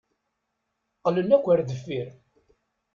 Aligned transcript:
Qqlen 0.97 1.29
akk 1.35 1.45
ar 1.51 1.59
deffir. 1.69 2.07